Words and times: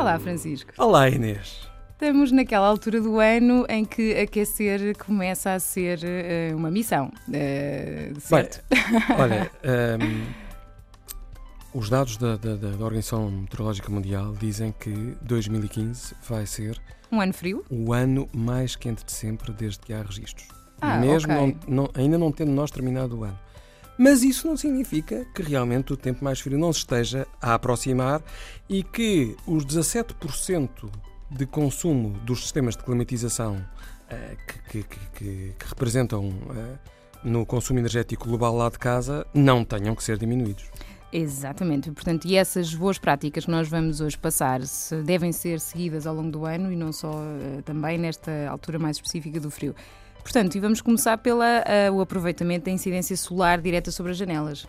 Olá, 0.00 0.18
Francisco. 0.18 0.72
Olá, 0.78 1.10
Inês. 1.10 1.68
Estamos 1.92 2.32
naquela 2.32 2.66
altura 2.66 3.02
do 3.02 3.20
ano 3.20 3.66
em 3.68 3.84
que 3.84 4.14
aquecer 4.14 4.96
começa 4.96 5.52
a 5.52 5.60
ser 5.60 5.98
uh, 5.98 6.56
uma 6.56 6.70
missão. 6.70 7.12
Uh, 7.28 8.18
certo? 8.18 8.64
Bem, 8.70 8.80
olha, 9.20 9.50
um, 9.62 9.68
ehm, 9.68 10.26
os 11.74 11.90
dados 11.90 12.16
da, 12.16 12.38
da, 12.38 12.54
da, 12.56 12.68
Organização 12.82 13.30
Meteorológica 13.30 13.90
Mundial 13.90 14.34
dizem 14.40 14.72
que 14.72 14.90
2015 15.20 16.14
vai 16.26 16.46
ser 16.46 16.80
um 17.12 17.20
ano 17.20 17.34
frio? 17.34 17.62
O 17.68 17.92
ano 17.92 18.26
mais 18.34 18.74
quente 18.74 19.04
de 19.04 19.12
sempre 19.12 19.52
desde 19.52 19.80
que 19.80 19.92
há 19.92 20.00
registros. 20.00 20.48
Ah, 20.80 20.96
Mesmo 20.96 21.30
okay. 21.30 21.58
não, 21.68 21.82
não, 21.84 21.90
ainda 21.92 22.16
não 22.16 22.32
tendo 22.32 22.52
nós 22.52 22.70
terminado 22.70 23.18
o 23.18 23.24
ano. 23.24 23.38
Mas 24.02 24.22
isso 24.22 24.46
não 24.46 24.56
significa 24.56 25.26
que 25.34 25.42
realmente 25.42 25.92
o 25.92 25.96
tempo 25.96 26.24
mais 26.24 26.40
frio 26.40 26.58
não 26.58 26.72
se 26.72 26.78
esteja 26.78 27.26
a 27.38 27.52
aproximar 27.52 28.22
e 28.66 28.82
que 28.82 29.36
os 29.46 29.62
17% 29.66 30.90
de 31.30 31.44
consumo 31.44 32.18
dos 32.20 32.40
sistemas 32.40 32.78
de 32.78 32.82
climatização 32.82 33.56
uh, 33.56 34.36
que, 34.70 34.82
que, 34.84 34.98
que, 35.12 35.54
que, 35.58 35.66
representam 35.68 36.30
uh, 36.30 36.78
no 37.22 37.44
consumo 37.44 37.78
energético 37.78 38.26
global 38.26 38.56
lá 38.56 38.70
de 38.70 38.78
casa 38.78 39.26
não 39.34 39.66
tenham 39.66 39.94
que 39.94 40.02
ser 40.02 40.16
diminuídos. 40.16 40.70
Exatamente, 41.12 41.90
portanto, 41.90 42.26
e 42.26 42.36
essas 42.36 42.72
boas 42.74 42.96
práticas 42.96 43.44
que 43.44 43.50
nós 43.50 43.68
vamos 43.68 44.00
hoje 44.00 44.16
passar 44.16 44.60
devem 45.04 45.30
ser 45.30 45.60
seguidas 45.60 46.06
ao 46.06 46.14
longo 46.14 46.30
do 46.30 46.46
ano 46.46 46.72
e 46.72 46.76
não 46.76 46.90
só 46.90 47.10
uh, 47.10 47.62
também 47.66 47.98
nesta 47.98 48.48
altura 48.48 48.78
mais 48.78 48.96
específica 48.96 49.38
do 49.38 49.50
frio. 49.50 49.74
Portanto, 50.22 50.54
e 50.54 50.60
vamos 50.60 50.80
começar 50.80 51.18
pelo 51.18 51.40
uh, 51.40 52.00
aproveitamento 52.00 52.66
da 52.66 52.70
incidência 52.70 53.16
solar 53.16 53.60
direta 53.60 53.90
sobre 53.90 54.12
as 54.12 54.18
janelas. 54.18 54.66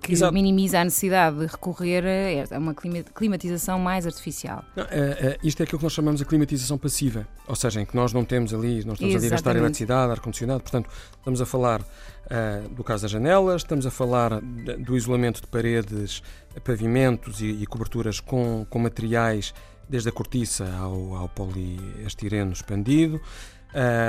Que 0.00 0.12
Exato. 0.12 0.32
minimiza 0.32 0.80
a 0.80 0.84
necessidade 0.84 1.38
de 1.38 1.46
recorrer 1.46 2.04
a 2.52 2.58
uma 2.58 2.72
climatização 2.72 3.80
mais 3.80 4.06
artificial. 4.06 4.64
Não, 4.76 4.84
é, 4.84 4.86
é, 4.90 5.38
isto 5.42 5.60
é 5.60 5.64
aquilo 5.64 5.78
que 5.78 5.84
nós 5.84 5.92
chamamos 5.92 6.20
de 6.20 6.24
climatização 6.24 6.78
passiva, 6.78 7.26
ou 7.48 7.56
seja, 7.56 7.80
em 7.80 7.84
que 7.84 7.96
nós 7.96 8.12
não 8.12 8.24
temos 8.24 8.54
ali, 8.54 8.84
não 8.84 8.94
estamos 8.94 9.14
Exatamente. 9.14 9.16
ali 9.16 9.26
a 9.26 9.30
gastar 9.30 9.56
eletricidade, 9.56 10.12
ar-condicionado, 10.12 10.60
portanto, 10.60 10.88
estamos 11.16 11.40
a 11.40 11.46
falar 11.46 11.80
uh, 11.80 12.68
do 12.68 12.84
caso 12.84 13.02
das 13.02 13.10
janelas, 13.10 13.62
estamos 13.62 13.86
a 13.86 13.90
falar 13.90 14.40
do 14.40 14.96
isolamento 14.96 15.40
de 15.40 15.48
paredes, 15.48 16.22
pavimentos 16.62 17.40
e, 17.40 17.46
e 17.46 17.66
coberturas 17.66 18.20
com, 18.20 18.64
com 18.70 18.78
materiais 18.78 19.52
desde 19.88 20.08
a 20.08 20.12
cortiça 20.12 20.68
ao, 20.78 21.14
ao 21.14 21.28
poliestireno 21.28 22.52
expandido. 22.52 23.20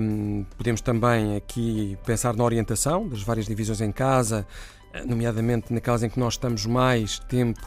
Um, 0.00 0.44
podemos 0.56 0.80
também 0.80 1.36
aqui 1.36 1.98
pensar 2.06 2.34
na 2.36 2.44
orientação 2.44 3.08
das 3.08 3.22
várias 3.22 3.46
divisões 3.46 3.80
em 3.80 3.90
casa, 3.90 4.46
nomeadamente 5.06 5.72
naquelas 5.72 6.02
em 6.02 6.08
que 6.08 6.18
nós 6.18 6.34
estamos 6.34 6.66
mais 6.66 7.18
tempo, 7.20 7.60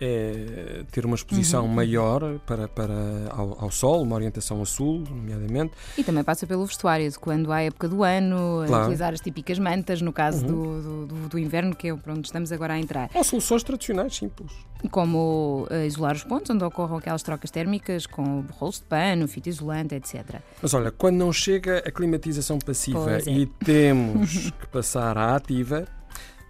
é, 0.00 0.82
ter 0.90 1.04
uma 1.04 1.14
exposição 1.14 1.66
uhum. 1.66 1.74
maior 1.74 2.38
para, 2.46 2.66
para 2.66 2.94
ao, 3.30 3.64
ao, 3.64 3.70
sol, 3.70 4.02
uma 4.02 4.14
orientação 4.16 4.62
a 4.62 4.64
sul, 4.64 5.04
nomeadamente. 5.10 5.74
E 5.98 6.02
também 6.02 6.24
passa 6.24 6.46
pelo 6.46 6.64
vestuário, 6.64 7.08
de 7.08 7.18
quando 7.18 7.52
há 7.52 7.60
época 7.62 7.86
do 7.86 8.02
ano, 8.02 8.64
claro. 8.66 8.84
utilizar 8.84 9.12
as 9.12 9.20
típicas 9.20 9.58
mantas, 9.58 10.00
no 10.00 10.12
caso 10.12 10.46
uhum. 10.46 10.82
do, 10.82 11.06
do, 11.06 11.28
do, 11.28 11.38
inverno, 11.38 11.76
que 11.76 11.88
é 11.88 11.94
para 11.94 12.14
onde 12.14 12.26
estamos 12.26 12.50
agora 12.50 12.74
a 12.74 12.78
entrar. 12.78 13.10
Ou 13.14 13.22
soluções 13.22 13.62
tradicionais, 13.62 14.16
simples. 14.16 14.50
Como 14.90 15.66
uh, 15.70 15.86
isolar 15.86 16.16
os 16.16 16.24
pontos, 16.24 16.50
onde 16.50 16.64
ocorram 16.64 16.96
aquelas 16.96 17.22
trocas 17.22 17.50
térmicas 17.50 18.06
com 18.06 18.42
rolos 18.52 18.76
de 18.76 18.84
pano, 18.84 19.28
fita 19.28 19.50
isolante, 19.50 19.94
etc. 19.94 20.40
Mas 20.62 20.72
olha, 20.72 20.90
quando 20.90 21.16
não 21.16 21.30
chega 21.30 21.78
a 21.86 21.90
climatização 21.90 22.58
passiva 22.58 23.18
é. 23.18 23.30
e 23.30 23.44
temos 23.44 24.50
que 24.58 24.66
passar 24.68 25.18
à 25.18 25.36
ativa, 25.36 25.86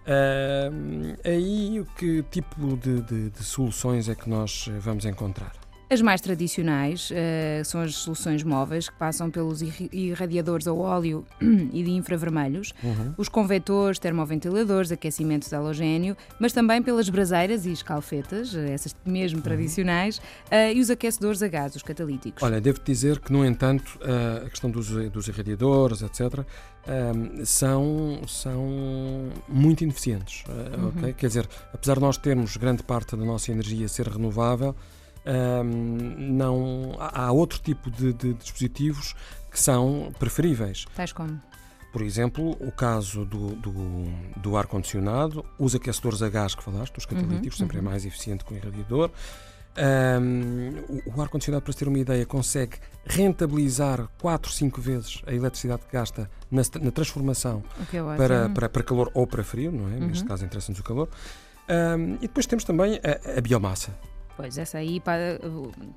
Uh, 0.01 1.15
aí, 1.23 1.85
que 1.95 2.23
tipo 2.31 2.75
de, 2.77 3.01
de, 3.01 3.29
de 3.29 3.43
soluções 3.43 4.09
é 4.09 4.15
que 4.15 4.29
nós 4.29 4.67
vamos 4.79 5.05
encontrar? 5.05 5.60
As 5.91 5.99
mais 5.99 6.21
tradicionais 6.21 7.11
uh, 7.11 7.65
são 7.65 7.81
as 7.81 7.95
soluções 7.95 8.43
móveis, 8.43 8.87
que 8.87 8.95
passam 8.95 9.29
pelos 9.29 9.61
irradiadores 9.91 10.65
a 10.65 10.73
óleo 10.73 11.25
e 11.41 11.83
de 11.83 11.91
infravermelhos, 11.91 12.73
uhum. 12.81 13.13
os 13.17 13.27
convetores, 13.27 13.99
termoventiladores, 13.99 14.89
aquecimento 14.89 15.49
de 15.49 15.53
halogénio, 15.53 16.15
mas 16.39 16.53
também 16.53 16.81
pelas 16.81 17.09
braseiras 17.09 17.65
e 17.65 17.73
escalfetas, 17.73 18.55
essas 18.55 18.95
mesmo 19.05 19.39
uhum. 19.39 19.43
tradicionais, 19.43 20.19
uh, 20.19 20.73
e 20.73 20.79
os 20.79 20.89
aquecedores 20.89 21.43
a 21.43 21.49
gás, 21.49 21.75
os 21.75 21.83
catalíticos. 21.83 22.41
Olha, 22.41 22.61
devo 22.61 22.79
dizer 22.81 23.19
que, 23.19 23.33
no 23.33 23.45
entanto, 23.45 23.99
uh, 23.99 24.45
a 24.45 24.49
questão 24.49 24.71
dos, 24.71 24.87
dos 25.09 25.27
irradiadores, 25.27 26.01
etc., 26.03 26.45
são, 27.45 28.21
são 28.27 29.29
muito 29.47 29.83
ineficientes. 29.83 30.43
Uhum. 30.47 30.87
Okay? 30.87 31.13
Quer 31.13 31.27
dizer, 31.27 31.49
apesar 31.71 31.95
de 31.95 31.99
nós 31.99 32.17
termos 32.17 32.57
grande 32.57 32.81
parte 32.81 33.15
da 33.15 33.23
nossa 33.23 33.51
energia 33.51 33.87
ser 33.87 34.07
renovável, 34.07 34.75
um, 35.25 35.63
não, 36.17 36.95
há 36.99 37.31
outro 37.31 37.59
tipo 37.59 37.91
de, 37.91 38.13
de, 38.13 38.33
dispositivos 38.33 39.15
que 39.49 39.59
são 39.59 40.11
preferíveis. 40.17 40.85
Tais 40.95 41.11
como? 41.11 41.39
Por 41.91 42.01
exemplo, 42.01 42.51
o 42.59 42.71
caso 42.71 43.25
do, 43.25 43.49
do, 43.55 43.73
do 44.37 44.55
ar-condicionado, 44.55 45.45
os 45.59 45.75
aquecedores 45.75 46.21
a 46.21 46.29
gás 46.29 46.55
que 46.55 46.63
falaste, 46.63 46.97
os 46.97 47.05
catalíticos, 47.05 47.59
uhum, 47.59 47.65
sempre 47.65 47.77
é 47.77 47.81
uhum. 47.81 47.87
é 47.87 47.91
mais 47.91 48.05
eficiente 48.05 48.45
que 48.45 48.53
o 48.53 48.57
irradiador. 48.57 49.11
Um, 49.77 51.01
o, 51.05 51.17
o 51.17 51.21
ar-condicionado, 51.21 51.63
para 51.63 51.73
ter 51.73 51.87
uma 51.87 51.99
ideia, 51.99 52.25
consegue 52.25 52.77
rentabilizar 53.05 54.07
4, 54.21 54.51
5 54.51 54.81
vezes 54.81 55.21
a 55.27 55.33
eletricidade 55.33 55.83
que 55.85 55.91
gasta 55.91 56.29
na, 56.49 56.61
na 56.81 56.91
transformação 56.91 57.63
é 57.93 58.17
para, 58.17 58.49
para, 58.49 58.69
para, 58.69 58.83
calor 58.83 59.11
ou 59.13 59.27
para 59.27 59.43
frio, 59.43 59.71
não 59.71 59.87
é? 59.89 59.97
Uhum. 59.97 60.07
Neste 60.07 60.25
caso, 60.25 60.45
interessa-nos 60.45 60.79
o 60.79 60.83
calor. 60.83 61.09
Um, 61.69 62.15
e 62.15 62.27
depois 62.27 62.45
temos 62.45 62.63
também 62.63 62.99
a, 63.03 63.37
a 63.37 63.41
biomassa. 63.41 63.93
Pois, 64.37 64.57
essa 64.57 64.77
aí, 64.77 65.01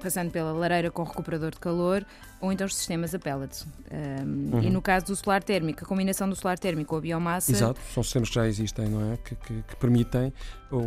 passando 0.03 0.31
pela 0.31 0.53
lareira 0.53 0.91
com 0.91 1.03
recuperador 1.03 1.51
de 1.51 1.59
calor 1.59 2.05
ou 2.41 2.53
então 2.53 2.67
os 2.67 2.77
sistemas 2.77 3.15
a 3.15 3.19
pellets. 3.19 3.67
Um, 3.91 4.57
uhum. 4.57 4.63
E 4.63 4.71
no 4.71 4.83
caso 4.83 5.07
do 5.07 5.17
solar 5.17 5.43
térmico, 5.43 5.85
a 5.85 5.87
combinação 5.87 6.29
do 6.29 6.37
solar 6.37 6.59
térmico 6.59 6.91
com 6.91 6.97
a 6.97 7.01
biomassa. 7.01 7.53
Exato, 7.53 7.81
são 7.93 8.03
sistemas 8.03 8.29
que 8.29 8.35
já 8.35 8.47
existem, 8.47 8.89
não 8.89 9.13
é? 9.13 9.17
Que, 9.17 9.35
que, 9.37 9.63
que 9.63 9.77
permitem 9.77 10.33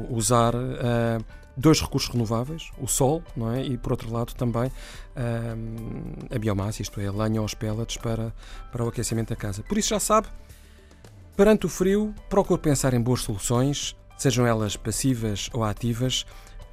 usar. 0.09 0.53
Uh, 0.55 1.23
dois 1.57 1.81
recursos 1.81 2.09
renováveis, 2.09 2.69
o 2.77 2.87
sol, 2.87 3.23
não 3.35 3.51
é? 3.51 3.63
E 3.65 3.77
por 3.77 3.91
outro 3.93 4.13
lado 4.13 4.35
também 4.35 4.71
a 6.29 6.37
biomassa, 6.37 6.83
isto 6.83 7.01
é, 7.01 7.07
a 7.07 7.11
lenha 7.11 7.41
ou 7.41 7.45
os 7.45 7.55
pellets 7.55 7.97
para, 7.97 8.31
para 8.71 8.85
o 8.85 8.89
aquecimento 8.89 9.29
da 9.29 9.35
casa. 9.35 9.63
Por 9.63 9.75
isso 9.75 9.89
já 9.89 9.99
sabe, 9.99 10.27
perante 11.35 11.65
o 11.65 11.69
frio, 11.69 12.13
procure 12.29 12.61
pensar 12.61 12.93
em 12.93 13.01
boas 13.01 13.21
soluções, 13.21 13.95
sejam 14.17 14.45
elas 14.45 14.77
passivas 14.77 15.49
ou 15.51 15.63
ativas, 15.63 16.25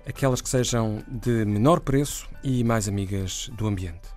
aquelas 0.07 0.41
que 0.41 0.49
sejam 0.49 1.03
de 1.09 1.45
menor 1.45 1.81
preço 1.81 2.29
e 2.43 2.63
mais 2.65 2.89
amigas 2.89 3.51
do 3.57 3.67
ambiente. 3.67 4.09